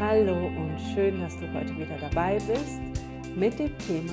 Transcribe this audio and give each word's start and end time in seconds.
Hallo 0.00 0.46
und 0.46 0.78
schön, 0.94 1.20
dass 1.20 1.36
du 1.38 1.52
heute 1.52 1.76
wieder 1.76 1.98
dabei 1.98 2.38
bist 2.46 2.80
mit 3.34 3.58
dem 3.58 3.76
Thema, 3.78 4.12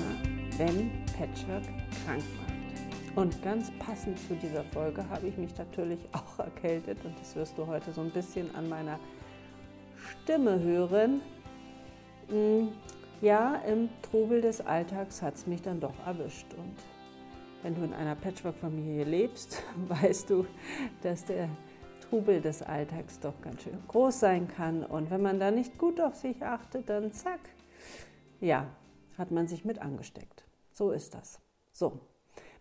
wenn 0.56 0.90
Patchwork 1.16 1.62
krank 2.04 2.24
macht. 2.40 3.14
Und 3.14 3.40
ganz 3.44 3.70
passend 3.78 4.18
zu 4.18 4.34
dieser 4.34 4.64
Folge 4.64 5.08
habe 5.08 5.28
ich 5.28 5.36
mich 5.38 5.56
natürlich 5.56 6.00
auch 6.12 6.40
erkältet 6.40 6.98
und 7.04 7.16
das 7.20 7.36
wirst 7.36 7.56
du 7.56 7.68
heute 7.68 7.92
so 7.92 8.00
ein 8.00 8.10
bisschen 8.10 8.52
an 8.56 8.68
meiner 8.68 8.98
Stimme 10.24 10.60
hören. 10.60 11.22
Hm, 12.30 12.70
ja, 13.20 13.54
im 13.68 13.88
Trubel 14.02 14.40
des 14.40 14.60
Alltags 14.60 15.22
hat 15.22 15.36
es 15.36 15.46
mich 15.46 15.62
dann 15.62 15.78
doch 15.78 15.94
erwischt. 16.04 16.52
Und 16.58 16.74
wenn 17.62 17.76
du 17.76 17.84
in 17.84 17.94
einer 17.94 18.16
Patchwork-Familie 18.16 19.04
lebst, 19.04 19.62
weißt 19.88 20.30
du, 20.30 20.46
dass 21.04 21.24
der 21.26 21.48
Trubel 22.08 22.40
des 22.40 22.62
Alltags 22.62 23.20
doch 23.20 23.40
ganz 23.42 23.62
schön 23.62 23.78
groß 23.88 24.20
sein 24.20 24.48
kann. 24.48 24.84
Und 24.84 25.10
wenn 25.10 25.22
man 25.22 25.40
da 25.40 25.50
nicht 25.50 25.78
gut 25.78 26.00
auf 26.00 26.14
sich 26.14 26.42
achtet, 26.42 26.88
dann 26.88 27.12
zack, 27.12 27.40
ja, 28.40 28.66
hat 29.18 29.30
man 29.30 29.48
sich 29.48 29.64
mit 29.64 29.80
angesteckt. 29.80 30.44
So 30.72 30.90
ist 30.90 31.14
das. 31.14 31.40
So, 31.72 32.00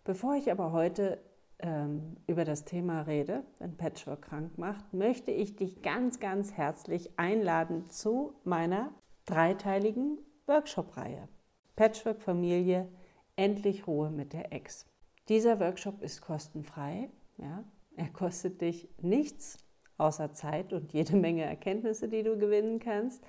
bevor 0.04 0.36
ich 0.36 0.52
aber 0.52 0.72
heute 0.72 1.20
ähm, 1.60 2.18
über 2.28 2.46
das 2.46 2.66
Thema 2.66 3.02
rede, 3.02 3.44
wenn 3.60 3.78
Patchwork 3.78 4.24
krank 4.24 4.58
macht, 4.58 4.94
möchte 4.94 5.32
ich 5.32 5.56
dich 5.56 5.82
ganz, 5.82 6.20
ganz 6.20 6.54
herzlich 6.54 7.18
einladen 7.18 7.90
zu 7.90 8.34
meiner 8.44 8.92
dreiteiligen 9.26 10.20
Workshop-Reihe. 10.48 11.28
Patchwork 11.76 12.22
Familie, 12.22 12.88
endlich 13.36 13.88
Ruhe 13.88 14.10
mit 14.10 14.34
der 14.34 14.54
Ex. 14.54 14.86
Dieser 15.28 15.60
Workshop 15.60 16.02
ist 16.02 16.22
kostenfrei. 16.22 17.10
Ja, 17.38 17.64
er 17.98 18.10
kostet 18.10 18.62
dich 18.62 18.90
nichts 19.02 19.58
außer 19.98 20.34
Zeit 20.34 20.74
und 20.74 20.94
jede 20.94 21.16
Menge 21.16 21.44
Erkenntnisse, 21.44 22.08
die 22.08 22.24
du 22.24 22.38
gewinnen 22.38 22.80
kannst. 22.80 23.24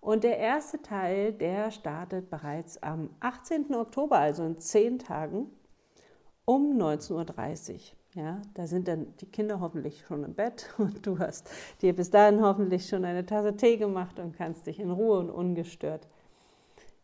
Und 0.00 0.24
der 0.24 0.38
erste 0.38 0.80
Teil, 0.82 1.32
der 1.32 1.70
startet 1.70 2.30
bereits 2.30 2.82
am 2.82 3.10
18. 3.20 3.74
Oktober, 3.74 4.18
also 4.18 4.44
in 4.44 4.58
zehn 4.58 4.98
Tagen, 4.98 5.50
um 6.44 6.78
19.30 6.78 7.72
Uhr. 7.72 7.80
Ja, 8.14 8.40
da 8.54 8.66
sind 8.66 8.88
dann 8.88 9.14
die 9.20 9.26
Kinder 9.26 9.60
hoffentlich 9.60 10.02
schon 10.06 10.24
im 10.24 10.32
Bett 10.34 10.72
und 10.78 11.06
du 11.06 11.18
hast 11.18 11.50
dir 11.82 11.94
bis 11.94 12.10
dahin 12.10 12.40
hoffentlich 12.40 12.88
schon 12.88 13.04
eine 13.04 13.26
Tasse 13.26 13.56
Tee 13.56 13.76
gemacht 13.76 14.18
und 14.18 14.34
kannst 14.36 14.66
dich 14.66 14.80
in 14.80 14.90
Ruhe 14.90 15.18
und 15.18 15.28
ungestört 15.28 16.08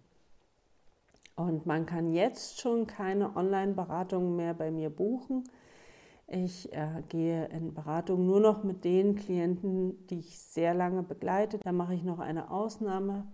Und 1.35 1.67
man 1.67 1.85
kann 1.85 2.11
jetzt 2.11 2.59
schon 2.59 2.87
keine 2.87 3.35
Online-Beratungen 3.35 4.35
mehr 4.35 4.55
bei 4.55 4.71
mir 4.71 4.89
buchen. 4.89 5.43
Ich 6.25 6.73
äh, 6.73 7.03
gehe 7.07 7.45
in 7.49 7.73
Beratung 7.73 8.25
nur 8.25 8.41
noch 8.41 8.63
mit 8.63 8.83
den 8.83 9.15
Klienten, 9.15 10.07
die 10.07 10.19
ich 10.19 10.39
sehr 10.39 10.73
lange 10.73 11.03
begleite. 11.03 11.59
Da 11.59 11.71
mache 11.71 11.93
ich 11.93 12.03
noch 12.03 12.19
eine 12.19 12.51
Ausnahme. 12.51 13.25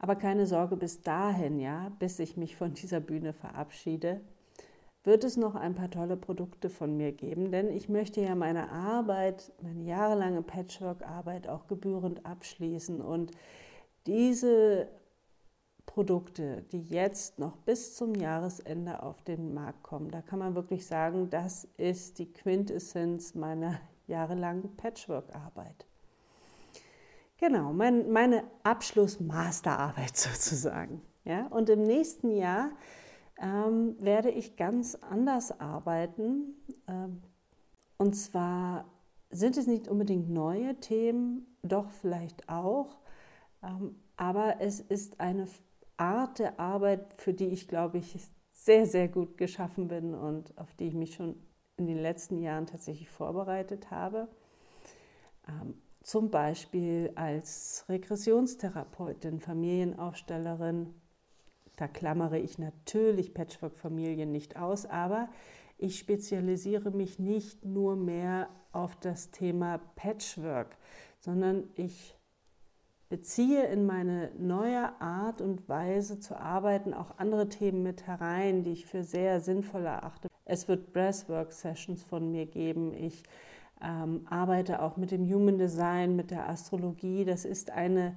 Aber 0.00 0.16
keine 0.16 0.46
Sorge, 0.46 0.76
bis 0.76 1.02
dahin, 1.02 1.60
ja, 1.60 1.92
bis 1.98 2.18
ich 2.18 2.38
mich 2.38 2.56
von 2.56 2.72
dieser 2.72 3.00
Bühne 3.00 3.34
verabschiede, 3.34 4.22
wird 5.04 5.24
es 5.24 5.36
noch 5.36 5.54
ein 5.54 5.74
paar 5.74 5.90
tolle 5.90 6.16
Produkte 6.16 6.70
von 6.70 6.96
mir 6.96 7.12
geben, 7.12 7.52
denn 7.52 7.70
ich 7.70 7.88
möchte 7.90 8.22
ja 8.22 8.34
meine 8.34 8.70
Arbeit, 8.70 9.52
meine 9.62 9.82
jahrelange 9.82 10.42
Patchwork-Arbeit 10.42 11.48
auch 11.48 11.66
gebührend 11.66 12.24
abschließen 12.24 13.00
und 13.02 13.30
diese 14.06 14.88
Produkte, 15.84 16.62
die 16.72 16.82
jetzt 16.82 17.38
noch 17.38 17.56
bis 17.58 17.94
zum 17.94 18.14
Jahresende 18.14 19.02
auf 19.02 19.22
den 19.22 19.52
Markt 19.52 19.82
kommen, 19.82 20.10
da 20.10 20.22
kann 20.22 20.38
man 20.38 20.54
wirklich 20.54 20.86
sagen, 20.86 21.28
das 21.28 21.68
ist 21.76 22.18
die 22.18 22.32
Quintessenz 22.32 23.34
meiner 23.34 23.80
jahrelangen 24.06 24.76
Patchwork-Arbeit. 24.76 25.89
Genau, 27.40 27.72
mein, 27.72 28.12
meine 28.12 28.44
Abschluss-Masterarbeit 28.64 30.14
sozusagen. 30.16 31.00
Ja? 31.24 31.46
Und 31.46 31.70
im 31.70 31.82
nächsten 31.82 32.30
Jahr 32.30 32.70
ähm, 33.40 33.96
werde 33.98 34.30
ich 34.30 34.56
ganz 34.56 34.94
anders 34.94 35.58
arbeiten. 35.58 36.54
Ähm, 36.86 37.22
und 37.96 38.14
zwar 38.14 38.84
sind 39.30 39.56
es 39.56 39.66
nicht 39.66 39.88
unbedingt 39.88 40.28
neue 40.28 40.78
Themen, 40.80 41.46
doch 41.62 41.88
vielleicht 41.88 42.46
auch. 42.50 42.98
Ähm, 43.62 43.96
aber 44.16 44.60
es 44.60 44.80
ist 44.80 45.18
eine 45.18 45.48
Art 45.96 46.40
der 46.40 46.60
Arbeit, 46.60 47.14
für 47.16 47.32
die 47.32 47.48
ich, 47.48 47.68
glaube 47.68 47.98
ich, 47.98 48.18
sehr, 48.52 48.84
sehr 48.84 49.08
gut 49.08 49.38
geschaffen 49.38 49.88
bin 49.88 50.14
und 50.14 50.56
auf 50.58 50.74
die 50.74 50.88
ich 50.88 50.94
mich 50.94 51.14
schon 51.14 51.36
in 51.78 51.86
den 51.86 51.98
letzten 51.98 52.38
Jahren 52.38 52.66
tatsächlich 52.66 53.08
vorbereitet 53.08 53.90
habe. 53.90 54.28
Zum 56.02 56.30
Beispiel 56.30 57.12
als 57.14 57.84
Regressionstherapeutin, 57.88 59.40
Familienaufstellerin. 59.40 60.94
Da 61.76 61.88
klammere 61.88 62.38
ich 62.38 62.58
natürlich 62.58 63.34
Patchwork-Familien 63.34 64.32
nicht 64.32 64.56
aus, 64.56 64.86
aber 64.86 65.28
ich 65.78 65.98
spezialisiere 65.98 66.90
mich 66.90 67.18
nicht 67.18 67.64
nur 67.64 67.96
mehr 67.96 68.48
auf 68.72 68.96
das 68.96 69.30
Thema 69.30 69.78
Patchwork, 69.96 70.76
sondern 71.18 71.64
ich 71.74 72.14
beziehe 73.08 73.66
in 73.66 73.86
meine 73.86 74.30
neue 74.38 75.00
Art 75.00 75.40
und 75.40 75.68
Weise 75.68 76.20
zu 76.20 76.38
arbeiten 76.38 76.94
auch 76.94 77.18
andere 77.18 77.48
Themen 77.48 77.82
mit 77.82 78.06
herein, 78.06 78.62
die 78.62 78.72
ich 78.72 78.86
für 78.86 79.02
sehr 79.02 79.40
sinnvoll 79.40 79.84
erachte. 79.84 80.28
Es 80.44 80.68
wird 80.68 80.92
Breathwork-Sessions 80.92 82.04
von 82.04 82.30
mir 82.30 82.46
geben. 82.46 82.94
Ich 82.94 83.24
ähm, 83.82 84.26
arbeite 84.28 84.82
auch 84.82 84.96
mit 84.96 85.10
dem 85.10 85.28
Human 85.32 85.58
Design, 85.58 86.16
mit 86.16 86.30
der 86.30 86.48
Astrologie. 86.48 87.24
Das 87.24 87.44
ist 87.44 87.70
eine 87.70 88.16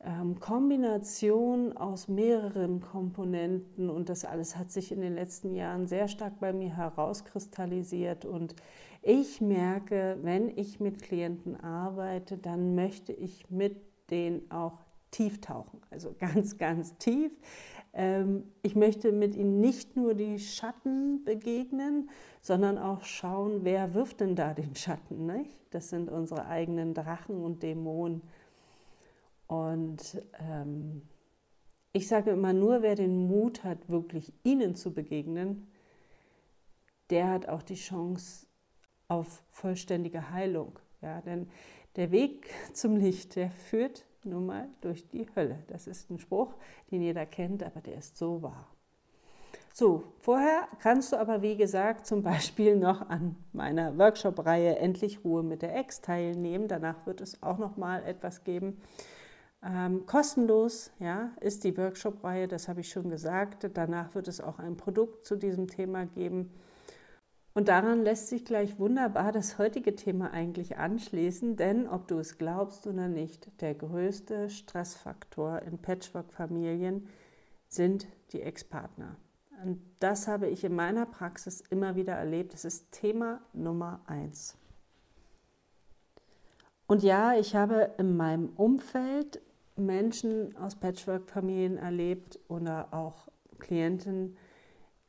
ähm, 0.00 0.38
Kombination 0.38 1.76
aus 1.76 2.08
mehreren 2.08 2.80
Komponenten 2.80 3.90
und 3.90 4.08
das 4.08 4.24
alles 4.24 4.56
hat 4.56 4.70
sich 4.70 4.92
in 4.92 5.00
den 5.00 5.14
letzten 5.14 5.54
Jahren 5.54 5.86
sehr 5.86 6.08
stark 6.08 6.38
bei 6.40 6.52
mir 6.52 6.76
herauskristallisiert 6.76 8.24
und 8.24 8.54
ich 9.02 9.40
merke, 9.40 10.18
wenn 10.22 10.56
ich 10.56 10.80
mit 10.80 11.02
Klienten 11.02 11.58
arbeite, 11.60 12.36
dann 12.36 12.74
möchte 12.74 13.12
ich 13.12 13.48
mit 13.50 13.76
denen 14.10 14.50
auch 14.50 14.87
tief 15.10 15.40
tauchen, 15.40 15.80
also 15.90 16.14
ganz, 16.18 16.58
ganz 16.58 16.96
tief. 16.98 17.32
Ähm, 17.92 18.44
ich 18.62 18.76
möchte 18.76 19.12
mit 19.12 19.34
ihnen 19.34 19.60
nicht 19.60 19.96
nur 19.96 20.14
die 20.14 20.38
Schatten 20.38 21.24
begegnen, 21.24 22.10
sondern 22.40 22.78
auch 22.78 23.02
schauen, 23.02 23.64
wer 23.64 23.94
wirft 23.94 24.20
denn 24.20 24.36
da 24.36 24.54
den 24.54 24.74
Schatten. 24.74 25.26
Nicht? 25.26 25.58
Das 25.70 25.88
sind 25.88 26.10
unsere 26.10 26.46
eigenen 26.46 26.94
Drachen 26.94 27.42
und 27.42 27.62
Dämonen. 27.62 28.22
Und 29.46 30.22
ähm, 30.38 31.02
ich 31.92 32.06
sage 32.06 32.30
immer, 32.30 32.52
nur 32.52 32.82
wer 32.82 32.94
den 32.94 33.26
Mut 33.26 33.64
hat, 33.64 33.88
wirklich 33.88 34.32
ihnen 34.44 34.74
zu 34.74 34.92
begegnen, 34.92 35.66
der 37.10 37.30
hat 37.30 37.48
auch 37.48 37.62
die 37.62 37.74
Chance 37.74 38.46
auf 39.08 39.42
vollständige 39.50 40.30
Heilung. 40.30 40.78
Ja, 41.00 41.20
denn 41.22 41.48
der 41.96 42.10
Weg 42.10 42.50
zum 42.72 42.96
Licht, 42.96 43.36
der 43.36 43.50
führt 43.50 44.04
nun 44.24 44.46
mal 44.46 44.68
durch 44.80 45.08
die 45.08 45.26
Hölle. 45.34 45.58
Das 45.68 45.86
ist 45.86 46.10
ein 46.10 46.18
Spruch, 46.18 46.54
den 46.90 47.02
jeder 47.02 47.26
kennt, 47.26 47.62
aber 47.62 47.80
der 47.80 47.98
ist 47.98 48.16
so 48.16 48.42
wahr. 48.42 48.66
So, 49.72 50.02
vorher 50.18 50.66
kannst 50.80 51.12
du 51.12 51.16
aber, 51.16 51.40
wie 51.40 51.56
gesagt, 51.56 52.04
zum 52.04 52.22
Beispiel 52.22 52.74
noch 52.74 53.08
an 53.08 53.36
meiner 53.52 53.96
Workshop-Reihe 53.96 54.76
Endlich 54.76 55.24
Ruhe 55.24 55.44
mit 55.44 55.62
der 55.62 55.76
Ex 55.76 56.00
teilnehmen. 56.00 56.66
Danach 56.66 57.06
wird 57.06 57.20
es 57.20 57.42
auch 57.44 57.58
noch 57.58 57.76
mal 57.76 58.02
etwas 58.02 58.42
geben. 58.42 58.80
Ähm, 59.62 60.04
kostenlos 60.06 60.90
ja, 60.98 61.30
ist 61.40 61.64
die 61.64 61.76
Workshop-Reihe, 61.76 62.48
das 62.48 62.68
habe 62.68 62.80
ich 62.80 62.90
schon 62.90 63.08
gesagt. 63.08 63.70
Danach 63.74 64.14
wird 64.14 64.26
es 64.26 64.40
auch 64.40 64.58
ein 64.58 64.76
Produkt 64.76 65.24
zu 65.26 65.36
diesem 65.36 65.68
Thema 65.68 66.06
geben. 66.06 66.50
Und 67.58 67.66
daran 67.66 68.04
lässt 68.04 68.28
sich 68.28 68.44
gleich 68.44 68.78
wunderbar 68.78 69.32
das 69.32 69.58
heutige 69.58 69.96
Thema 69.96 70.30
eigentlich 70.30 70.76
anschließen, 70.76 71.56
denn 71.56 71.88
ob 71.88 72.06
du 72.06 72.20
es 72.20 72.38
glaubst 72.38 72.86
oder 72.86 73.08
nicht, 73.08 73.50
der 73.60 73.74
größte 73.74 74.48
Stressfaktor 74.48 75.62
in 75.62 75.78
Patchwork-Familien 75.78 77.08
sind 77.66 78.06
die 78.30 78.42
Ex-Partner. 78.42 79.16
Und 79.64 79.80
das 79.98 80.28
habe 80.28 80.46
ich 80.46 80.62
in 80.62 80.76
meiner 80.76 81.04
Praxis 81.04 81.60
immer 81.68 81.96
wieder 81.96 82.12
erlebt. 82.12 82.54
Das 82.54 82.64
ist 82.64 82.92
Thema 82.92 83.40
Nummer 83.52 84.02
eins. 84.06 84.56
Und 86.86 87.02
ja, 87.02 87.34
ich 87.36 87.56
habe 87.56 87.92
in 87.98 88.16
meinem 88.16 88.50
Umfeld 88.50 89.42
Menschen 89.74 90.56
aus 90.58 90.76
Patchwork-Familien 90.76 91.76
erlebt 91.76 92.38
oder 92.46 92.94
auch 92.94 93.26
Klienten, 93.58 94.36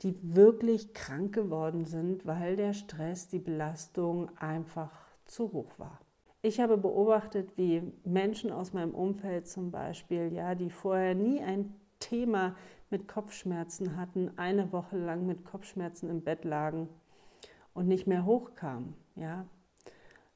die 0.02 0.16
wirklich 0.36 0.94
krank 0.94 1.34
geworden 1.34 1.86
sind, 1.86 2.26
weil 2.26 2.56
der 2.56 2.74
Stress, 2.74 3.28
die 3.28 3.40
Belastung 3.40 4.30
einfach 4.38 4.92
zu 5.26 5.52
hoch 5.52 5.78
war. 5.78 6.00
Ich 6.42 6.62
habe 6.62 6.78
beobachtet, 6.78 7.58
wie 7.58 7.84
Menschen 8.06 8.52
aus 8.52 8.72
meinem 8.72 8.96
Umfeld 8.96 9.48
zum 9.48 9.72
Beispiel, 9.72 10.32
ja, 10.32 10.56
die 10.56 10.70
vorher 10.70 11.14
nie 11.14 11.42
ein 11.42 11.76
Thema 12.00 12.56
mit 12.90 13.08
Kopfschmerzen 13.10 13.98
hatten, 13.98 14.32
eine 14.38 14.72
Woche 14.72 14.98
lang 14.98 15.26
mit 15.26 15.44
Kopfschmerzen 15.44 16.10
im 16.10 16.22
Bett 16.22 16.46
lagen 16.46 16.88
und 17.74 17.88
nicht 17.88 18.08
mehr 18.08 18.26
hochkamen. 18.26 18.94
Ja. 19.16 19.46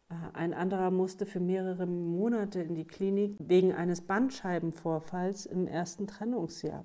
Äh, 0.10 0.16
ein 0.34 0.54
anderer 0.54 0.92
musste 0.92 1.26
für 1.26 1.40
mehrere 1.40 1.88
Monate 1.88 2.62
in 2.62 2.76
die 2.76 2.86
Klinik 2.86 3.36
wegen 3.40 3.74
eines 3.74 4.02
Bandscheibenvorfalls 4.02 5.46
im 5.46 5.68
ersten 5.68 6.06
Trennungsjahr. 6.06 6.84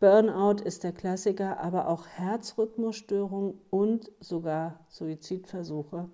Burnout 0.00 0.62
ist 0.62 0.84
der 0.84 0.92
Klassiker, 0.92 1.58
aber 1.58 1.88
auch 1.88 2.06
Herzrhythmusstörungen 2.06 3.60
und 3.70 4.12
sogar 4.20 4.78
Suizidversuche. 4.88 6.08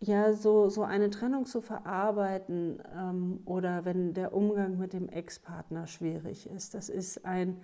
Ja, 0.00 0.32
so, 0.32 0.68
so 0.68 0.82
eine 0.82 1.10
Trennung 1.10 1.46
zu 1.46 1.60
verarbeiten 1.60 2.82
ähm, 2.92 3.40
oder 3.44 3.84
wenn 3.84 4.14
der 4.14 4.34
Umgang 4.34 4.76
mit 4.76 4.92
dem 4.92 5.08
Ex-Partner 5.08 5.86
schwierig 5.86 6.50
ist, 6.50 6.74
das 6.74 6.88
ist 6.88 7.24
ein 7.24 7.60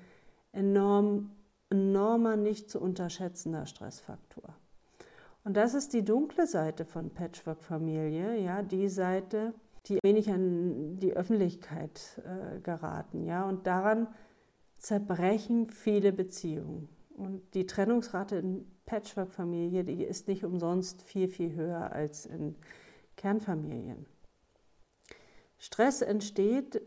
enorm, 0.52 1.32
enormer, 1.70 2.36
nicht 2.36 2.70
zu 2.70 2.80
unterschätzender 2.80 3.66
Stressfaktor. 3.66 4.54
Und 5.42 5.56
das 5.56 5.74
ist 5.74 5.92
die 5.92 6.04
dunkle 6.04 6.46
Seite 6.46 6.84
von 6.84 7.10
Patchwork-Familie, 7.10 8.38
ja, 8.38 8.62
die 8.62 8.88
Seite, 8.88 9.52
die 9.86 9.98
wenig 10.04 10.30
an 10.30 11.00
die 11.00 11.14
Öffentlichkeit 11.14 12.22
äh, 12.24 12.60
geraten, 12.60 13.24
ja, 13.24 13.48
und 13.48 13.66
daran 13.66 14.06
zerbrechen 14.78 15.70
viele 15.70 16.12
Beziehungen. 16.12 16.88
Und 17.16 17.42
die 17.54 17.66
Trennungsrate 17.66 18.36
in 18.36 18.66
Patchwork-Familie, 18.86 19.84
die 19.84 20.04
ist 20.04 20.28
nicht 20.28 20.44
umsonst 20.44 21.02
viel, 21.02 21.28
viel 21.28 21.54
höher 21.54 21.92
als 21.92 22.26
in 22.26 22.54
Kernfamilien. 23.16 24.06
Stress 25.58 26.02
entsteht, 26.02 26.80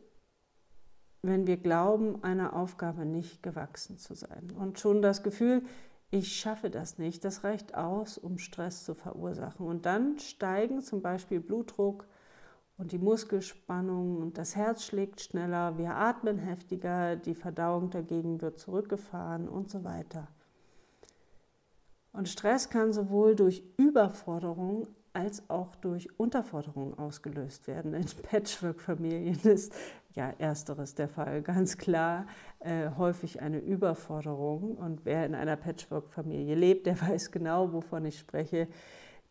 wenn 1.22 1.46
wir 1.46 1.58
glauben, 1.58 2.24
einer 2.24 2.56
Aufgabe 2.56 3.06
nicht 3.06 3.44
gewachsen 3.44 3.98
zu 3.98 4.16
sein. 4.16 4.52
Und 4.58 4.80
schon 4.80 5.02
das 5.02 5.22
Gefühl, 5.22 5.64
ich 6.10 6.36
schaffe 6.36 6.70
das 6.70 6.98
nicht, 6.98 7.24
das 7.24 7.44
reicht 7.44 7.76
aus, 7.76 8.18
um 8.18 8.38
Stress 8.38 8.84
zu 8.84 8.96
verursachen. 8.96 9.66
Und 9.66 9.86
dann 9.86 10.18
steigen 10.20 10.82
zum 10.82 11.02
Beispiel 11.02 11.40
Blutdruck, 11.40 12.08
und 12.82 12.92
die 12.92 12.98
Muskelspannung 12.98 14.18
und 14.18 14.40
das 14.40 14.56
Herz 14.56 14.86
schlägt 14.86 15.22
schneller, 15.22 15.78
wir 15.78 15.96
atmen 15.96 16.40
heftiger, 16.40 17.16
die 17.16 17.36
Verdauung 17.36 17.92
dagegen 17.92 18.42
wird 18.42 18.58
zurückgefahren 18.58 19.48
und 19.48 19.70
so 19.70 19.84
weiter. 19.84 20.28
Und 22.12 22.28
Stress 22.28 22.72
kann 22.72 22.92
sowohl 22.92 23.36
durch 23.36 23.64
Überforderung 23.78 24.88
als 25.14 25.48
auch 25.48 25.76
durch 25.76 26.10
Unterforderung 26.20 26.98
ausgelöst 26.98 27.68
werden. 27.68 27.94
In 27.94 28.06
Patchwork-Familien 28.24 29.40
ist 29.44 29.74
ja 30.16 30.34
ersteres 30.40 30.96
der 30.96 31.08
Fall, 31.08 31.44
ganz 31.44 31.78
klar 31.78 32.26
äh, 32.62 32.90
häufig 32.98 33.44
eine 33.44 33.60
Überforderung. 33.60 34.76
Und 34.76 35.06
wer 35.06 35.28
in 35.28 35.36
einer 35.36 35.56
Patchwork-Familie 35.56 36.56
lebt, 36.56 36.88
der 36.88 37.00
weiß 37.10 37.30
genau, 37.30 37.74
wovon 37.74 38.06
ich 38.06 38.18
spreche. 38.18 38.68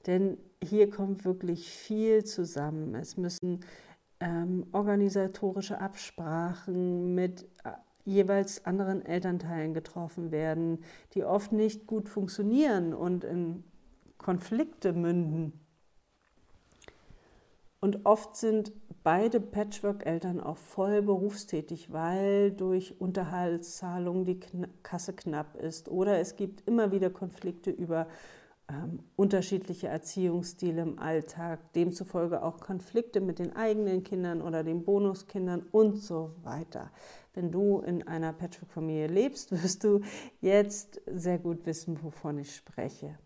Denn 0.06 0.38
hier 0.62 0.90
kommt 0.90 1.24
wirklich 1.24 1.70
viel 1.70 2.24
zusammen. 2.24 2.94
Es 2.94 3.16
müssen 3.16 3.60
ähm, 4.20 4.66
organisatorische 4.72 5.80
Absprachen 5.80 7.14
mit 7.14 7.44
äh, 7.64 7.70
jeweils 8.04 8.64
anderen 8.66 9.04
Elternteilen 9.04 9.74
getroffen 9.74 10.30
werden, 10.30 10.84
die 11.14 11.24
oft 11.24 11.52
nicht 11.52 11.86
gut 11.86 12.08
funktionieren 12.08 12.92
und 12.92 13.24
in 13.24 13.64
Konflikte 14.18 14.92
münden. 14.92 15.52
Und 17.80 18.04
oft 18.04 18.36
sind 18.36 18.72
beide 19.02 19.40
Patchwork-Eltern 19.40 20.40
auch 20.40 20.58
voll 20.58 21.00
berufstätig, 21.00 21.90
weil 21.92 22.52
durch 22.52 23.00
Unterhaltszahlungen 23.00 24.26
die 24.26 24.40
Kasse 24.82 25.14
knapp 25.14 25.56
ist. 25.56 25.88
Oder 25.88 26.18
es 26.18 26.36
gibt 26.36 26.68
immer 26.68 26.92
wieder 26.92 27.08
Konflikte 27.08 27.70
über 27.70 28.06
ähm, 28.70 29.00
unterschiedliche 29.16 29.88
Erziehungsstile 29.88 30.82
im 30.82 30.98
Alltag, 30.98 31.72
demzufolge 31.72 32.42
auch 32.42 32.60
Konflikte 32.60 33.20
mit 33.20 33.38
den 33.40 33.56
eigenen 33.56 34.04
Kindern 34.04 34.42
oder 34.42 34.62
den 34.62 34.84
Bonuskindern 34.84 35.66
und 35.72 35.96
so 35.96 36.36
weiter. 36.42 36.90
Wenn 37.34 37.50
du 37.50 37.80
in 37.80 38.06
einer 38.06 38.32
Patchwork-Familie 38.32 39.08
lebst, 39.08 39.50
wirst 39.62 39.82
du 39.82 40.02
jetzt 40.40 41.00
sehr 41.06 41.38
gut 41.38 41.66
wissen, 41.66 42.02
wovon 42.02 42.38
ich 42.38 42.54
spreche. 42.54 43.18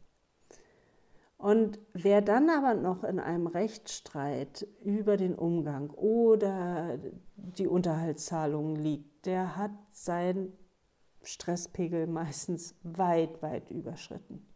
Und 1.37 1.79
wer 1.93 2.23
dann 2.23 2.49
aber 2.49 2.73
noch 2.73 3.05
in 3.05 3.21
einem 3.21 3.47
Rechtsstreit 3.47 4.67
über 4.83 5.19
den 5.19 5.35
Umgang 5.35 5.91
oder 5.91 6.99
die 7.37 7.67
Unterhaltszahlungen 7.67 8.77
liegt, 8.77 9.27
der 9.27 9.59
hat 9.59 9.73
seinen 9.91 10.55
Stresspegel 11.23 12.07
meistens 12.07 12.77
weit, 12.83 13.43
weit 13.43 13.71
überschritten. 13.71 14.47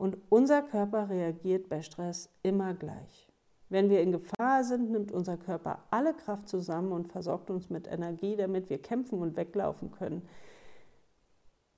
Und 0.00 0.16
unser 0.30 0.62
Körper 0.62 1.10
reagiert 1.10 1.68
bei 1.68 1.82
Stress 1.82 2.30
immer 2.42 2.72
gleich. 2.72 3.28
Wenn 3.68 3.90
wir 3.90 4.00
in 4.00 4.12
Gefahr 4.12 4.64
sind, 4.64 4.90
nimmt 4.90 5.12
unser 5.12 5.36
Körper 5.36 5.84
alle 5.90 6.14
Kraft 6.14 6.48
zusammen 6.48 6.90
und 6.90 7.12
versorgt 7.12 7.50
uns 7.50 7.68
mit 7.68 7.86
Energie, 7.86 8.34
damit 8.34 8.70
wir 8.70 8.80
kämpfen 8.80 9.18
und 9.18 9.36
weglaufen 9.36 9.90
können. 9.90 10.26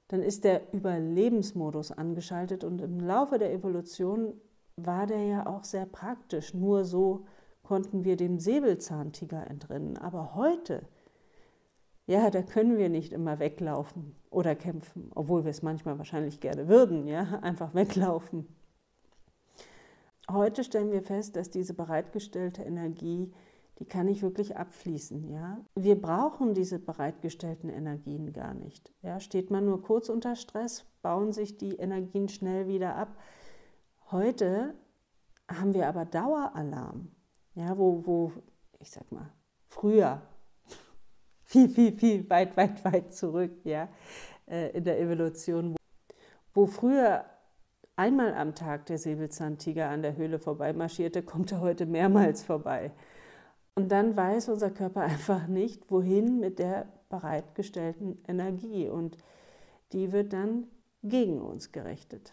Dann 0.06 0.22
ist 0.22 0.44
der 0.44 0.72
Überlebensmodus 0.72 1.90
angeschaltet 1.90 2.62
und 2.62 2.80
im 2.80 3.00
Laufe 3.00 3.40
der 3.40 3.52
Evolution 3.52 4.40
war 4.76 5.08
der 5.08 5.24
ja 5.24 5.46
auch 5.48 5.64
sehr 5.64 5.86
praktisch. 5.86 6.54
Nur 6.54 6.84
so 6.84 7.26
konnten 7.64 8.04
wir 8.04 8.16
dem 8.16 8.38
Säbelzahntiger 8.38 9.50
entrinnen. 9.50 9.98
Aber 9.98 10.36
heute 10.36 10.84
ja, 12.12 12.28
da 12.28 12.42
können 12.42 12.76
wir 12.76 12.90
nicht 12.90 13.14
immer 13.14 13.38
weglaufen 13.38 14.14
oder 14.28 14.54
kämpfen, 14.54 15.10
obwohl 15.14 15.44
wir 15.44 15.50
es 15.50 15.62
manchmal 15.62 15.96
wahrscheinlich 15.96 16.40
gerne 16.40 16.68
würden, 16.68 17.06
ja, 17.06 17.38
einfach 17.40 17.72
weglaufen. 17.74 18.46
Heute 20.30 20.62
stellen 20.62 20.92
wir 20.92 21.02
fest, 21.02 21.36
dass 21.36 21.48
diese 21.48 21.72
bereitgestellte 21.72 22.64
Energie, 22.64 23.32
die 23.78 23.86
kann 23.86 24.06
nicht 24.06 24.20
wirklich 24.20 24.58
abfließen, 24.58 25.30
ja. 25.30 25.64
Wir 25.74 26.00
brauchen 26.00 26.52
diese 26.52 26.78
bereitgestellten 26.78 27.70
Energien 27.70 28.34
gar 28.34 28.52
nicht. 28.52 28.92
Ja, 29.00 29.18
steht 29.18 29.50
man 29.50 29.64
nur 29.64 29.82
kurz 29.82 30.10
unter 30.10 30.36
Stress, 30.36 30.84
bauen 31.00 31.32
sich 31.32 31.56
die 31.56 31.76
Energien 31.76 32.28
schnell 32.28 32.68
wieder 32.68 32.94
ab. 32.94 33.16
Heute 34.10 34.74
haben 35.48 35.72
wir 35.72 35.88
aber 35.88 36.04
Daueralarm, 36.04 37.10
ja, 37.54 37.78
wo, 37.78 38.06
wo 38.06 38.32
ich 38.80 38.90
sag 38.90 39.10
mal, 39.10 39.32
früher 39.68 40.20
viel, 41.52 41.68
viel, 41.68 41.92
viel 41.92 42.30
weit, 42.30 42.56
weit, 42.56 42.82
weit 42.84 43.14
zurück, 43.14 43.52
ja, 43.64 43.88
äh, 44.48 44.70
in 44.70 44.84
der 44.84 44.98
Evolution, 44.98 45.76
wo 46.54 46.66
früher 46.66 47.26
einmal 47.94 48.32
am 48.32 48.54
Tag 48.54 48.86
der 48.86 48.96
Säbelzahntiger 48.96 49.90
an 49.90 50.00
der 50.00 50.16
Höhle 50.16 50.38
vorbeimarschierte, 50.38 51.22
kommt 51.22 51.52
er 51.52 51.60
heute 51.60 51.84
mehrmals 51.84 52.42
vorbei. 52.42 52.90
Und 53.74 53.92
dann 53.92 54.16
weiß 54.16 54.48
unser 54.48 54.70
Körper 54.70 55.00
einfach 55.12 55.46
nicht, 55.46 55.90
wohin 55.90 56.40
mit 56.40 56.58
der 56.58 56.86
bereitgestellten 57.10 58.22
Energie. 58.26 58.88
Und 58.88 59.18
die 59.92 60.10
wird 60.10 60.32
dann 60.32 60.68
gegen 61.02 61.42
uns 61.42 61.70
gerichtet. 61.70 62.32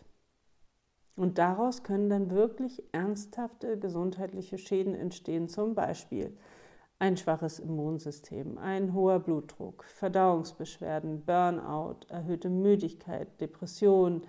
Und 1.18 1.38
daraus 1.38 1.84
können 1.84 2.10
dann 2.10 2.30
wirklich 2.30 2.84
ernsthafte 2.94 3.78
gesundheitliche 3.78 4.58
Schäden 4.58 4.96
entstehen, 4.96 5.50
zum 5.50 5.76
Beispiel 5.76 6.38
ein 7.00 7.16
schwaches 7.16 7.60
Immunsystem, 7.60 8.58
ein 8.58 8.94
hoher 8.94 9.20
Blutdruck, 9.20 9.86
Verdauungsbeschwerden, 9.86 11.24
Burnout, 11.26 12.06
erhöhte 12.10 12.50
Müdigkeit, 12.50 13.40
Depression, 13.40 14.22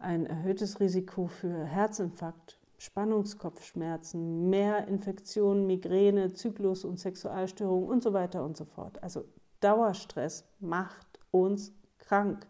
ein 0.00 0.26
erhöhtes 0.26 0.80
Risiko 0.80 1.28
für 1.28 1.64
Herzinfarkt, 1.64 2.58
Spannungskopfschmerzen, 2.78 4.50
mehr 4.50 4.88
Infektionen, 4.88 5.66
Migräne, 5.66 6.32
Zyklus- 6.34 6.84
und 6.84 6.98
Sexualstörungen 6.98 7.88
und 7.88 8.02
so 8.02 8.12
weiter 8.12 8.44
und 8.44 8.56
so 8.56 8.64
fort. 8.64 9.00
Also 9.02 9.24
Dauerstress 9.60 10.44
macht 10.58 11.06
uns 11.30 11.72
krank. 11.98 12.46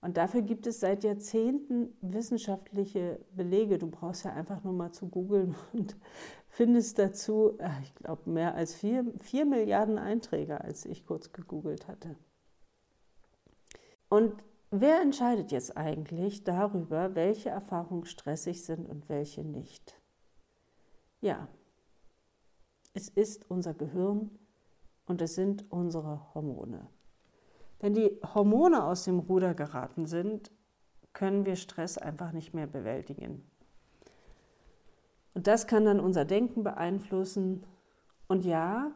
Und 0.00 0.16
dafür 0.16 0.40
gibt 0.40 0.66
es 0.66 0.80
seit 0.80 1.04
Jahrzehnten 1.04 1.92
wissenschaftliche 2.00 3.20
Belege. 3.36 3.76
Du 3.76 3.88
brauchst 3.88 4.24
ja 4.24 4.32
einfach 4.32 4.64
nur 4.64 4.72
mal 4.72 4.92
zu 4.92 5.08
googeln 5.08 5.54
und 5.72 5.96
findest 6.50 6.98
dazu, 6.98 7.56
äh, 7.58 7.70
ich 7.82 7.94
glaube, 7.94 8.28
mehr 8.28 8.54
als 8.54 8.74
vier, 8.74 9.06
vier 9.20 9.46
Milliarden 9.46 9.98
Einträge, 9.98 10.60
als 10.60 10.84
ich 10.84 11.06
kurz 11.06 11.32
gegoogelt 11.32 11.88
hatte. 11.88 12.16
Und 14.08 14.34
wer 14.70 15.00
entscheidet 15.00 15.52
jetzt 15.52 15.76
eigentlich 15.76 16.44
darüber, 16.44 17.14
welche 17.14 17.48
Erfahrungen 17.48 18.04
stressig 18.04 18.64
sind 18.64 18.88
und 18.88 19.08
welche 19.08 19.44
nicht? 19.44 19.94
Ja, 21.20 21.48
es 22.92 23.08
ist 23.08 23.48
unser 23.48 23.72
Gehirn 23.72 24.30
und 25.06 25.22
es 25.22 25.36
sind 25.36 25.70
unsere 25.70 26.34
Hormone. 26.34 26.88
Wenn 27.78 27.94
die 27.94 28.18
Hormone 28.34 28.84
aus 28.84 29.04
dem 29.04 29.20
Ruder 29.20 29.54
geraten 29.54 30.06
sind, 30.06 30.50
können 31.12 31.46
wir 31.46 31.56
Stress 31.56 31.98
einfach 31.98 32.32
nicht 32.32 32.52
mehr 32.52 32.66
bewältigen. 32.66 33.48
Und 35.34 35.46
das 35.46 35.66
kann 35.66 35.84
dann 35.84 36.00
unser 36.00 36.24
Denken 36.24 36.64
beeinflussen. 36.64 37.64
Und 38.26 38.44
ja, 38.44 38.92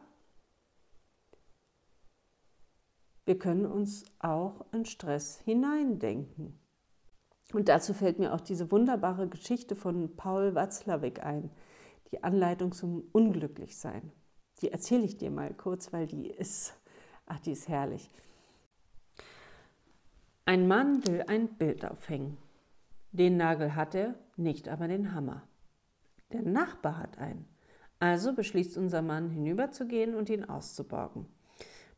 wir 3.25 3.39
können 3.39 3.65
uns 3.65 4.05
auch 4.19 4.65
in 4.71 4.85
Stress 4.85 5.39
hineindenken. 5.39 6.59
Und 7.53 7.69
dazu 7.69 7.93
fällt 7.93 8.19
mir 8.19 8.33
auch 8.33 8.41
diese 8.41 8.71
wunderbare 8.71 9.27
Geschichte 9.27 9.75
von 9.75 10.15
Paul 10.15 10.55
Watzlawick 10.55 11.23
ein, 11.23 11.51
die 12.11 12.23
Anleitung 12.23 12.71
zum 12.71 13.03
Unglücklichsein. 13.11 14.11
Die 14.61 14.71
erzähle 14.71 15.03
ich 15.03 15.17
dir 15.17 15.31
mal 15.31 15.53
kurz, 15.53 15.91
weil 15.93 16.07
die 16.07 16.27
ist, 16.27 16.73
ach, 17.25 17.39
die 17.39 17.51
ist 17.51 17.67
herrlich. 17.67 18.09
Ein 20.45 20.67
Mann 20.67 21.05
will 21.07 21.23
ein 21.27 21.47
Bild 21.55 21.85
aufhängen. 21.85 22.37
Den 23.11 23.37
Nagel 23.37 23.75
hat 23.75 23.95
er, 23.95 24.15
nicht 24.37 24.67
aber 24.69 24.87
den 24.87 25.13
Hammer. 25.13 25.47
Der 26.31 26.41
Nachbar 26.41 26.97
hat 26.97 27.17
einen. 27.17 27.47
Also 27.99 28.33
beschließt 28.33 28.77
unser 28.77 29.01
Mann 29.01 29.29
hinüberzugehen 29.29 30.15
und 30.15 30.29
ihn 30.29 30.45
auszuborgen. 30.45 31.27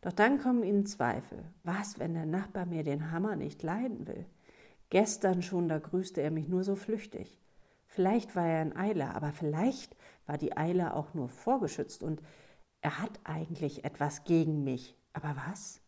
Doch 0.01 0.11
dann 0.11 0.37
kommen 0.39 0.63
ihnen 0.63 0.85
Zweifel. 0.85 1.43
Was, 1.63 1.99
wenn 1.99 2.13
der 2.13 2.25
Nachbar 2.25 2.65
mir 2.65 2.83
den 2.83 3.11
Hammer 3.11 3.35
nicht 3.35 3.63
leiden 3.63 4.07
will? 4.07 4.25
Gestern 4.89 5.41
schon, 5.41 5.67
da 5.67 5.79
grüßte 5.79 6.21
er 6.21 6.31
mich 6.31 6.47
nur 6.47 6.63
so 6.63 6.75
flüchtig. 6.75 7.41
Vielleicht 7.87 8.35
war 8.35 8.45
er 8.47 8.61
in 8.61 8.75
Eile, 8.75 9.15
aber 9.15 9.31
vielleicht 9.31 9.95
war 10.25 10.37
die 10.37 10.55
Eile 10.55 10.93
auch 10.93 11.13
nur 11.13 11.29
vorgeschützt 11.29 12.03
und 12.03 12.21
er 12.81 13.01
hat 13.01 13.19
eigentlich 13.23 13.85
etwas 13.85 14.23
gegen 14.23 14.63
mich. 14.63 14.95
Aber 15.13 15.35
was? 15.47 15.81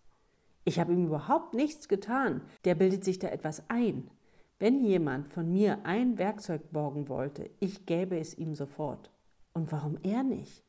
Ich 0.65 0.79
habe 0.79 0.91
ihm 0.91 1.05
überhaupt 1.05 1.53
nichts 1.53 1.87
getan. 1.87 2.41
Der 2.65 2.75
bildet 2.75 3.03
sich 3.03 3.19
da 3.19 3.29
etwas 3.29 3.69
ein. 3.69 4.09
Wenn 4.59 4.83
jemand 4.83 5.29
von 5.29 5.49
mir 5.49 5.85
ein 5.85 6.17
Werkzeug 6.17 6.71
borgen 6.73 7.07
wollte, 7.07 7.49
ich 7.61 7.85
gäbe 7.85 8.19
es 8.19 8.37
ihm 8.37 8.55
sofort. 8.55 9.09
Und 9.53 9.71
warum 9.71 9.97
er 10.03 10.23
nicht? 10.23 10.63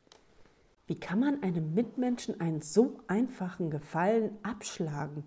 Wie 0.87 0.99
kann 0.99 1.19
man 1.19 1.43
einem 1.43 1.75
Mitmenschen 1.75 2.41
einen 2.41 2.63
so 2.63 3.01
einfachen 3.09 3.69
Gefallen 3.69 4.39
abschlagen? 4.45 5.25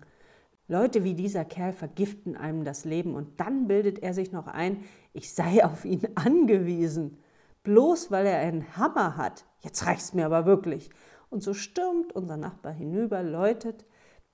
Leute 0.66 1.04
wie 1.04 1.12
dieser 1.12 1.44
Kerl 1.44 1.74
vergiften 1.74 2.36
einem 2.36 2.64
das 2.64 2.86
Leben 2.86 3.14
und 3.14 3.38
dann 3.38 3.66
bildet 3.66 3.98
er 3.98 4.14
sich 4.14 4.32
noch 4.32 4.46
ein, 4.46 4.82
ich 5.12 5.34
sei 5.34 5.62
auf 5.62 5.84
ihn 5.84 6.08
angewiesen. 6.14 7.18
Bloß 7.64 8.10
weil 8.10 8.24
er 8.24 8.38
einen 8.38 8.78
Hammer 8.78 9.18
hat. 9.18 9.44
Jetzt 9.60 9.84
reicht's 9.84 10.14
mir 10.14 10.24
aber 10.24 10.46
wirklich. 10.46 10.88
Und 11.28 11.42
so 11.42 11.52
stürmt 11.52 12.14
unser 12.14 12.38
Nachbar 12.38 12.72
hinüber, 12.72 13.22
läutet, 13.22 13.84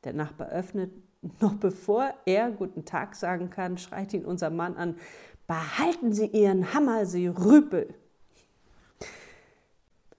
der 0.05 0.13
Nachbar 0.13 0.51
öffnet, 0.51 0.93
noch 1.41 1.55
bevor 1.55 2.15
er 2.25 2.51
guten 2.51 2.85
Tag 2.85 3.15
sagen 3.15 3.51
kann, 3.51 3.79
schreit 3.79 4.15
ihn 4.15 4.25
unser 4.25 4.51
Mann 4.51 4.77
an, 4.77 4.97
behalten 5.47 6.13
Sie 6.13 6.27
Ihren 6.27 6.73
Hammer, 6.75 7.07
Sie 7.07 7.27
Rüpel. 7.27 7.95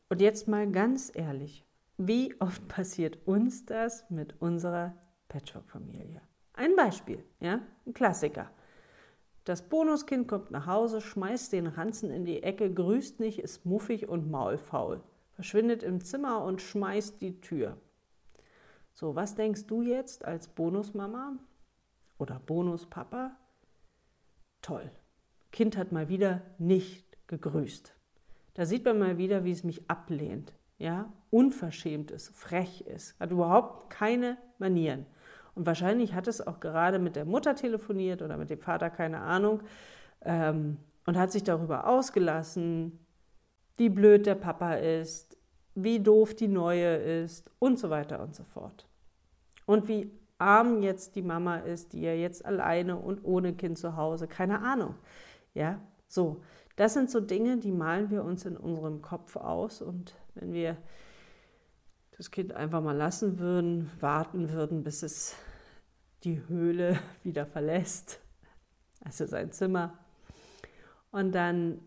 Und 0.09 0.21
jetzt 0.21 0.47
mal 0.47 0.69
ganz 0.69 1.11
ehrlich, 1.13 1.65
wie 1.97 2.35
oft 2.39 2.67
passiert 2.67 3.17
uns 3.25 3.65
das 3.65 4.09
mit 4.09 4.41
unserer 4.41 4.93
Patchwork-Familie? 5.29 6.21
Ein 6.53 6.75
Beispiel, 6.75 7.23
ja, 7.39 7.61
ein 7.85 7.93
Klassiker. 7.93 8.49
Das 9.45 9.63
Bonuskind 9.63 10.27
kommt 10.27 10.51
nach 10.51 10.67
Hause, 10.67 11.01
schmeißt 11.01 11.53
den 11.53 11.67
Ranzen 11.67 12.11
in 12.11 12.25
die 12.25 12.43
Ecke, 12.43 12.71
grüßt 12.71 13.19
nicht, 13.19 13.39
ist 13.39 13.65
muffig 13.65 14.07
und 14.09 14.29
maulfaul, 14.29 15.01
verschwindet 15.31 15.81
im 15.81 16.03
Zimmer 16.03 16.43
und 16.43 16.61
schmeißt 16.61 17.21
die 17.21 17.39
Tür. 17.41 17.77
So, 18.93 19.15
was 19.15 19.35
denkst 19.35 19.67
du 19.67 19.81
jetzt 19.81 20.25
als 20.25 20.47
Bonusmama 20.47 21.37
oder 22.17 22.39
Bonuspapa? 22.39 23.37
Toll. 24.61 24.91
Kind 25.51 25.77
hat 25.77 25.91
mal 25.91 26.07
wieder 26.07 26.41
nicht 26.57 27.17
gegrüßt. 27.27 27.93
Da 28.53 28.65
sieht 28.65 28.85
man 28.85 28.99
mal 28.99 29.17
wieder, 29.17 29.43
wie 29.43 29.51
es 29.51 29.63
mich 29.63 29.89
ablehnt. 29.89 30.53
Ja, 30.77 31.11
unverschämt 31.29 32.11
ist, 32.11 32.35
frech 32.35 32.81
ist, 32.81 33.19
hat 33.19 33.31
überhaupt 33.31 33.89
keine 33.89 34.37
Manieren. 34.57 35.05
Und 35.53 35.65
wahrscheinlich 35.65 36.13
hat 36.13 36.27
es 36.27 36.45
auch 36.45 36.59
gerade 36.59 36.97
mit 36.97 37.15
der 37.15 37.25
Mutter 37.25 37.55
telefoniert 37.55 38.21
oder 38.21 38.37
mit 38.37 38.49
dem 38.49 38.59
Vater, 38.59 38.89
keine 38.89 39.19
Ahnung, 39.19 39.61
ähm, 40.21 40.77
und 41.05 41.17
hat 41.17 41.31
sich 41.31 41.43
darüber 41.43 41.87
ausgelassen, 41.87 42.99
wie 43.77 43.89
blöd 43.89 44.25
der 44.25 44.35
Papa 44.35 44.75
ist, 44.75 45.37
wie 45.75 45.99
doof 45.99 46.35
die 46.35 46.47
neue 46.47 46.95
ist 46.95 47.49
und 47.59 47.79
so 47.79 47.89
weiter 47.89 48.21
und 48.21 48.35
so 48.35 48.43
fort. 48.43 48.87
Und 49.65 49.87
wie 49.87 50.11
arm 50.37 50.81
jetzt 50.81 51.15
die 51.15 51.21
Mama 51.21 51.57
ist, 51.57 51.93
die 51.93 52.01
ja 52.01 52.13
jetzt 52.13 52.43
alleine 52.45 52.97
und 52.97 53.23
ohne 53.23 53.53
Kind 53.53 53.77
zu 53.77 53.95
Hause, 53.95 54.27
keine 54.27 54.61
Ahnung. 54.61 54.95
Ja, 55.53 55.79
so. 56.07 56.41
Das 56.77 56.93
sind 56.93 57.11
so 57.11 57.19
Dinge, 57.19 57.57
die 57.57 57.71
malen 57.71 58.09
wir 58.09 58.23
uns 58.23 58.45
in 58.45 58.57
unserem 58.57 59.01
Kopf 59.01 59.35
aus 59.35 59.81
und 59.81 60.15
wenn 60.33 60.53
wir 60.53 60.77
das 62.17 62.31
Kind 62.31 62.53
einfach 62.53 62.81
mal 62.81 62.95
lassen 62.95 63.39
würden, 63.39 63.91
warten 63.99 64.51
würden, 64.51 64.83
bis 64.83 65.03
es 65.03 65.35
die 66.23 66.41
Höhle 66.47 66.99
wieder 67.23 67.45
verlässt, 67.45 68.19
also 69.03 69.25
sein 69.25 69.51
Zimmer, 69.51 69.97
und 71.11 71.35
dann 71.35 71.81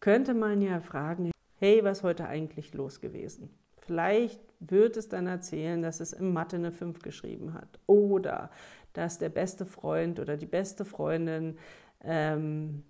könnte 0.00 0.34
man 0.34 0.60
ja 0.60 0.80
fragen, 0.80 1.30
hey, 1.60 1.84
was 1.84 1.98
ist 1.98 2.04
heute 2.04 2.26
eigentlich 2.26 2.74
los 2.74 3.00
gewesen? 3.00 3.50
Vielleicht 3.76 4.40
wird 4.60 4.96
es 4.96 5.08
dann 5.08 5.26
erzählen, 5.26 5.82
dass 5.82 6.00
es 6.00 6.12
im 6.12 6.32
Mathe 6.32 6.56
eine 6.56 6.72
5 6.72 7.00
geschrieben 7.00 7.54
hat 7.54 7.78
oder 7.86 8.50
dass 8.92 9.18
der 9.18 9.28
beste 9.28 9.66
Freund 9.66 10.18
oder 10.18 10.36
die 10.36 10.46
beste 10.46 10.84
Freundin 10.84 11.58
ähm, 12.02 12.82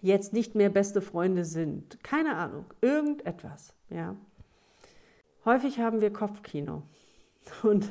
jetzt 0.00 0.32
nicht 0.32 0.54
mehr 0.54 0.70
beste 0.70 1.02
Freunde 1.02 1.44
sind. 1.44 2.02
Keine 2.02 2.36
Ahnung, 2.36 2.64
irgendetwas. 2.80 3.74
Ja. 3.90 4.16
Häufig 5.44 5.78
haben 5.78 6.00
wir 6.00 6.12
Kopfkino. 6.12 6.82
Und 7.62 7.88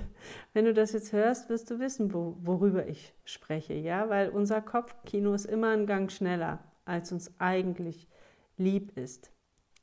wenn 0.54 0.66
du 0.66 0.74
das 0.74 0.94
jetzt 0.94 1.14
hörst, 1.14 1.50
wirst 1.50 1.70
du 1.70 1.80
wissen, 1.80 2.14
wo, 2.14 2.36
worüber 2.42 2.88
ich 2.88 3.14
spreche, 3.26 3.74
ja, 3.74 4.10
weil 4.10 4.30
unser 4.30 4.62
Kopfkino 4.62 5.34
ist 5.34 5.46
immer 5.46 5.70
ein 5.70 5.86
Gang 5.86 6.12
schneller, 6.12 6.60
als 6.86 7.12
uns 7.12 7.34
eigentlich 7.40 8.08
lieb 8.58 8.98
ist. 8.98 9.32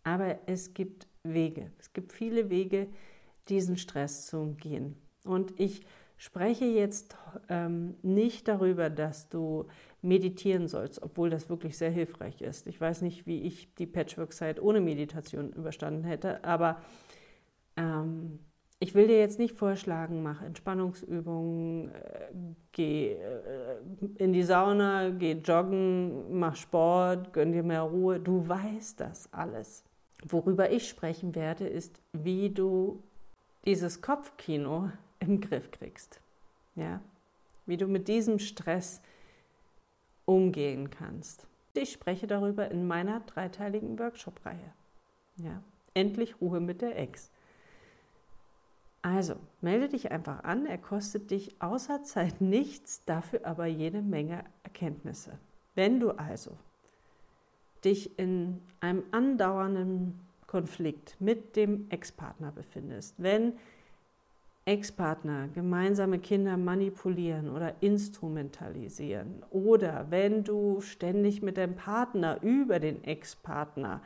Aber 0.06 0.38
es 0.46 0.72
gibt 0.72 1.08
Wege. 1.25 1.72
Es 1.80 1.92
gibt 1.92 2.12
viele 2.12 2.48
Wege, 2.48 2.86
diesen 3.48 3.76
Stress 3.76 4.26
zu 4.26 4.38
umgehen. 4.38 4.94
Und 5.25 5.58
ich 5.58 5.82
spreche 6.16 6.64
jetzt 6.64 7.16
ähm, 7.48 7.96
nicht 8.02 8.46
darüber, 8.46 8.88
dass 8.88 9.28
du 9.28 9.66
meditieren 10.02 10.68
sollst, 10.68 11.02
obwohl 11.02 11.28
das 11.28 11.50
wirklich 11.50 11.76
sehr 11.76 11.90
hilfreich 11.90 12.40
ist. 12.40 12.68
Ich 12.68 12.80
weiß 12.80 13.02
nicht, 13.02 13.26
wie 13.26 13.42
ich 13.42 13.75
die 13.75 13.86
Patchwork-Zeit 13.86 14.62
ohne 14.62 14.80
Meditation 14.80 15.50
überstanden 15.52 16.04
hätte, 16.04 16.44
aber 16.44 16.80
ähm, 17.76 18.38
ich 18.78 18.94
will 18.94 19.08
dir 19.08 19.18
jetzt 19.18 19.40
nicht 19.40 19.56
vorschlagen, 19.56 20.22
mach 20.22 20.40
Entspannungsübungen, 20.40 21.90
äh, 21.90 22.32
geh 22.70 23.14
äh, 23.14 23.80
in 24.18 24.32
die 24.32 24.44
Sauna, 24.44 25.10
geh 25.10 25.32
joggen, 25.32 26.38
mach 26.38 26.54
Sport, 26.54 27.32
gönn 27.32 27.50
dir 27.50 27.64
mehr 27.64 27.82
Ruhe. 27.82 28.20
Du 28.20 28.46
weißt 28.46 29.00
das 29.00 29.32
alles. 29.32 29.86
Worüber 30.25 30.70
ich 30.70 30.88
sprechen 30.88 31.35
werde, 31.35 31.66
ist, 31.66 32.00
wie 32.12 32.50
du 32.50 33.02
dieses 33.64 34.00
Kopfkino 34.00 34.90
im 35.20 35.40
Griff 35.40 35.70
kriegst. 35.70 36.20
Ja? 36.75 37.00
Wie 37.66 37.76
du 37.76 37.87
mit 37.87 38.08
diesem 38.08 38.38
Stress 38.38 39.00
umgehen 40.25 40.90
kannst. 40.90 41.46
Ich 41.75 41.92
spreche 41.92 42.26
darüber 42.26 42.70
in 42.70 42.87
meiner 42.87 43.20
dreiteiligen 43.20 43.99
Workshop-Reihe. 43.99 44.73
Ja? 45.37 45.62
Endlich 45.94 46.40
Ruhe 46.40 46.61
mit 46.61 46.82
der 46.82 46.99
Ex. 46.99 47.30
Also, 49.02 49.37
melde 49.61 49.88
dich 49.88 50.11
einfach 50.11 50.42
an. 50.44 50.66
Er 50.66 50.78
kostet 50.78 51.30
dich 51.30 51.61
außer 51.61 52.02
Zeit 52.02 52.40
nichts, 52.40 53.04
dafür 53.04 53.46
aber 53.46 53.66
jede 53.66 54.02
Menge 54.02 54.44
Erkenntnisse. 54.64 55.38
Wenn 55.75 56.00
du 56.00 56.11
also 56.11 56.56
dich 57.87 58.19
in 58.19 58.61
einem 58.81 59.05
andauernden 59.12 60.21
Konflikt 60.47 61.16
mit 61.21 61.57
dem 61.57 61.87
Ex-Partner 61.90 62.52
befindest, 62.52 63.14
wenn 63.19 63.55
Ex-Partner 64.64 65.49
gemeinsame 65.55 66.19
Kinder 66.19 66.57
manipulieren 66.57 67.49
oder 67.49 67.75
instrumentalisieren 67.81 69.45
oder 69.50 70.07
wenn 70.11 70.43
du 70.43 70.81
ständig 70.81 71.40
mit 71.40 71.57
deinem 71.57 71.76
Partner 71.76 72.43
über 72.43 72.81
den 72.81 73.05
Ex-Partner 73.05 74.02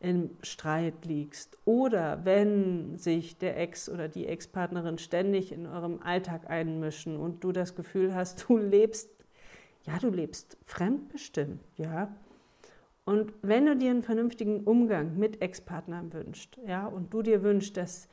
im 0.00 0.30
Streit 0.42 1.06
liegst 1.06 1.56
oder 1.64 2.24
wenn 2.24 2.98
sich 2.98 3.38
der 3.38 3.58
Ex 3.58 3.88
oder 3.88 4.08
die 4.08 4.26
Ex-Partnerin 4.26 4.98
ständig 4.98 5.50
in 5.50 5.66
eurem 5.66 6.00
Alltag 6.02 6.50
einmischen 6.50 7.16
und 7.16 7.42
du 7.42 7.52
das 7.52 7.74
Gefühl 7.74 8.14
hast, 8.14 8.46
du 8.48 8.58
lebst, 8.58 9.08
ja, 9.84 9.98
du 9.98 10.10
lebst 10.10 10.58
fremdbestimmt, 10.66 11.62
ja. 11.76 12.14
Und 13.04 13.32
wenn 13.42 13.66
du 13.66 13.76
dir 13.76 13.90
einen 13.90 14.02
vernünftigen 14.02 14.62
Umgang 14.64 15.18
mit 15.18 15.42
Ex-Partnern 15.42 16.12
wünschst, 16.12 16.58
ja, 16.66 16.86
und 16.86 17.12
du 17.12 17.22
dir 17.22 17.42
wünschst, 17.42 17.76
dass 17.76 18.08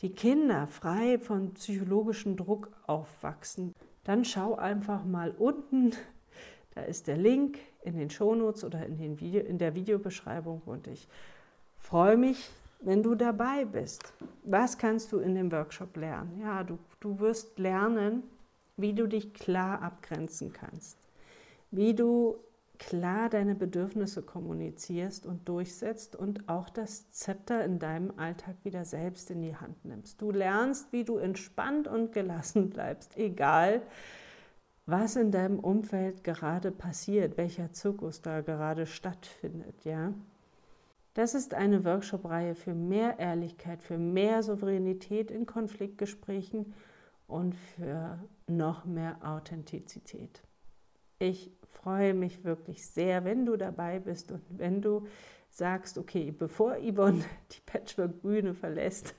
die 0.00 0.12
Kinder 0.12 0.66
frei 0.66 1.18
von 1.18 1.52
psychologischem 1.54 2.36
Druck 2.36 2.70
aufwachsen, 2.86 3.74
dann 4.04 4.24
schau 4.24 4.54
einfach 4.54 5.04
mal 5.04 5.32
unten, 5.32 5.92
da 6.74 6.82
ist 6.82 7.08
der 7.08 7.16
Link 7.16 7.58
in 7.82 7.98
den 7.98 8.08
Shownotes 8.08 8.64
oder 8.64 8.86
in, 8.86 8.96
den 8.96 9.20
Video, 9.20 9.42
in 9.42 9.58
der 9.58 9.74
Videobeschreibung 9.74 10.62
und 10.64 10.86
ich 10.86 11.08
freue 11.76 12.16
mich, 12.16 12.48
wenn 12.80 13.02
du 13.02 13.14
dabei 13.14 13.64
bist. 13.64 14.14
Was 14.44 14.78
kannst 14.78 15.12
du 15.12 15.18
in 15.18 15.34
dem 15.34 15.50
Workshop 15.52 15.96
lernen? 15.96 16.40
Ja, 16.40 16.62
du, 16.62 16.78
du 17.00 17.18
wirst 17.18 17.58
lernen, 17.58 18.22
wie 18.76 18.92
du 18.92 19.06
dich 19.06 19.34
klar 19.34 19.82
abgrenzen 19.82 20.52
kannst, 20.52 20.96
wie 21.70 21.94
du 21.94 22.36
klar 22.78 23.28
deine 23.28 23.54
Bedürfnisse 23.54 24.22
kommunizierst 24.22 25.26
und 25.26 25.48
durchsetzt 25.48 26.16
und 26.16 26.48
auch 26.48 26.68
das 26.68 27.10
Zepter 27.10 27.64
in 27.64 27.78
deinem 27.78 28.12
Alltag 28.18 28.56
wieder 28.64 28.84
selbst 28.84 29.30
in 29.30 29.42
die 29.42 29.56
Hand 29.56 29.84
nimmst. 29.84 30.20
Du 30.20 30.30
lernst, 30.30 30.92
wie 30.92 31.04
du 31.04 31.18
entspannt 31.18 31.88
und 31.88 32.12
gelassen 32.12 32.70
bleibst, 32.70 33.16
egal 33.16 33.82
was 34.86 35.16
in 35.16 35.30
deinem 35.30 35.58
Umfeld 35.58 36.24
gerade 36.24 36.70
passiert, 36.70 37.36
welcher 37.36 37.72
Zirkus 37.72 38.22
da 38.22 38.40
gerade 38.40 38.86
stattfindet, 38.86 39.84
ja? 39.84 40.14
Das 41.12 41.34
ist 41.34 41.52
eine 41.52 41.84
Workshop-Reihe 41.84 42.54
für 42.54 42.74
mehr 42.74 43.18
Ehrlichkeit, 43.18 43.82
für 43.82 43.98
mehr 43.98 44.42
Souveränität 44.42 45.30
in 45.30 45.46
Konfliktgesprächen 45.46 46.72
und 47.26 47.54
für 47.54 48.18
noch 48.46 48.84
mehr 48.84 49.18
Authentizität. 49.22 50.42
Ich 51.18 51.50
freue 51.82 52.14
mich 52.14 52.44
wirklich 52.44 52.84
sehr, 52.86 53.24
wenn 53.24 53.46
du 53.46 53.56
dabei 53.56 54.00
bist 54.00 54.32
und 54.32 54.42
wenn 54.50 54.82
du 54.82 55.06
sagst, 55.50 55.98
okay, 55.98 56.30
bevor 56.30 56.76
Yvonne 56.76 57.24
die 57.52 57.60
Patchwork-Bühne 57.66 58.54
verlässt, 58.54 59.14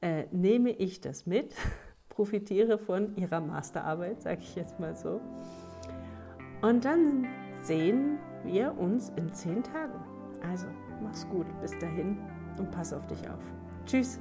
äh, 0.00 0.24
nehme 0.32 0.70
ich 0.70 1.00
das 1.00 1.26
mit, 1.26 1.54
profitiere 2.08 2.78
von 2.78 3.16
ihrer 3.16 3.40
Masterarbeit, 3.40 4.22
sage 4.22 4.40
ich 4.40 4.54
jetzt 4.54 4.80
mal 4.80 4.96
so. 4.96 5.20
Und 6.60 6.84
dann 6.84 7.26
sehen 7.60 8.18
wir 8.44 8.76
uns 8.78 9.10
in 9.10 9.32
zehn 9.32 9.62
Tagen. 9.62 10.00
Also, 10.48 10.66
mach's 11.02 11.28
gut, 11.28 11.46
bis 11.60 11.78
dahin 11.78 12.18
und 12.58 12.70
pass 12.70 12.92
auf 12.92 13.06
dich 13.06 13.28
auf. 13.28 13.42
Tschüss. 13.86 14.18